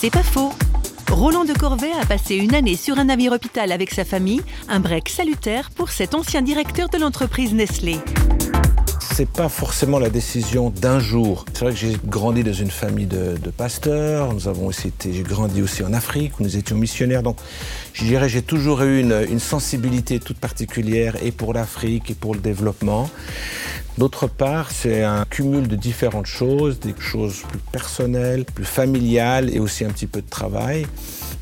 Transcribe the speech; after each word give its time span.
C'est 0.00 0.10
pas 0.12 0.22
faux. 0.22 0.52
Roland 1.10 1.44
de 1.44 1.52
Corvée 1.52 1.90
a 1.90 2.06
passé 2.06 2.36
une 2.36 2.54
année 2.54 2.76
sur 2.76 3.00
un 3.00 3.06
navire 3.06 3.32
hôpital 3.32 3.72
avec 3.72 3.90
sa 3.90 4.04
famille, 4.04 4.40
un 4.68 4.78
break 4.78 5.08
salutaire 5.08 5.70
pour 5.70 5.88
cet 5.90 6.14
ancien 6.14 6.40
directeur 6.40 6.88
de 6.88 6.98
l'entreprise 6.98 7.52
Nestlé 7.52 7.98
c'est 9.18 9.28
pas 9.28 9.48
forcément 9.48 9.98
la 9.98 10.10
décision 10.10 10.70
d'un 10.70 11.00
jour. 11.00 11.44
C'est 11.52 11.64
vrai 11.64 11.72
que 11.72 11.78
j'ai 11.80 11.96
grandi 12.06 12.44
dans 12.44 12.52
une 12.52 12.70
famille 12.70 13.06
de, 13.06 13.36
pasteurs. 13.50 14.32
Nous 14.32 14.46
avons 14.46 14.66
aussi 14.66 14.86
été, 14.88 15.12
j'ai 15.12 15.24
grandi 15.24 15.60
aussi 15.60 15.82
en 15.82 15.92
Afrique 15.92 16.38
où 16.38 16.44
nous 16.44 16.56
étions 16.56 16.76
missionnaires. 16.76 17.24
Donc, 17.24 17.36
je 17.94 18.04
dirais, 18.04 18.28
j'ai 18.28 18.42
toujours 18.42 18.80
eu 18.82 19.00
une 19.00 19.40
sensibilité 19.40 20.20
toute 20.20 20.38
particulière 20.38 21.16
et 21.20 21.32
pour 21.32 21.52
l'Afrique 21.52 22.12
et 22.12 22.14
pour 22.14 22.32
le 22.32 22.38
développement. 22.38 23.10
D'autre 23.98 24.28
part, 24.28 24.70
c'est 24.70 25.02
un 25.02 25.24
cumul 25.24 25.66
de 25.66 25.74
différentes 25.74 26.26
choses, 26.26 26.78
des 26.78 26.94
choses 27.00 27.42
plus 27.48 27.58
personnelles, 27.72 28.44
plus 28.44 28.64
familiales 28.64 29.52
et 29.52 29.58
aussi 29.58 29.84
un 29.84 29.88
petit 29.88 30.06
peu 30.06 30.22
de 30.22 30.30
travail. 30.30 30.86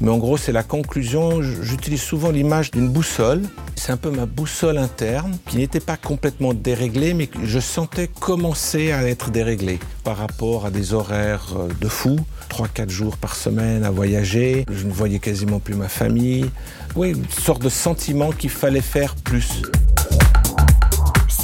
Mais 0.00 0.08
en 0.08 0.16
gros, 0.16 0.38
c'est 0.38 0.52
la 0.52 0.62
conclusion. 0.62 1.42
J'utilise 1.42 2.00
souvent 2.00 2.30
l'image 2.30 2.70
d'une 2.70 2.88
boussole. 2.88 3.42
C'est 3.74 3.92
un 3.92 3.98
peu 3.98 4.10
ma 4.10 4.24
boussole 4.24 4.78
interne 4.78 5.36
qui 5.50 5.58
n'était 5.58 5.80
pas 5.80 5.98
complètement 5.98 6.54
déréglée, 6.54 7.12
mais 7.12 7.26
que 7.26 7.44
je 7.44 7.58
sentais 7.58 8.08
commencer 8.08 8.90
à 8.90 9.06
être 9.06 9.30
déréglée 9.30 9.78
par 10.02 10.16
rapport 10.16 10.64
à 10.64 10.70
des 10.70 10.94
horaires 10.94 11.48
euh, 11.58 11.68
de 11.78 11.88
fou. 11.88 12.18
3-4 12.48 12.88
jours 12.88 13.18
par 13.18 13.36
semaine 13.36 13.84
à 13.84 13.90
voyager. 13.90 14.64
Je 14.70 14.86
ne 14.86 14.92
voyais 14.92 15.18
quasiment 15.18 15.60
plus 15.60 15.74
ma 15.74 15.88
famille. 15.88 16.46
Oui, 16.94 17.10
une 17.10 17.28
sorte 17.28 17.60
de 17.60 17.68
sentiment 17.68 18.32
qu'il 18.32 18.48
fallait 18.48 18.80
faire 18.80 19.14
plus. 19.14 19.60